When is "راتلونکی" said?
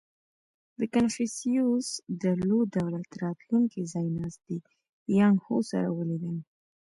3.23-3.81